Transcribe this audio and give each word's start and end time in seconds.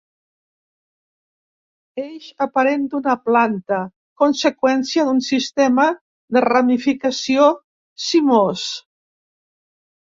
Eix 2.03 2.25
aparent 2.45 2.87
d'una 2.93 3.15
planta, 3.27 3.83
conseqüència 4.23 5.07
d'un 5.11 5.23
sistema 5.29 5.89
de 6.39 6.45
ramificació 6.49 7.49
cimós. 8.09 8.69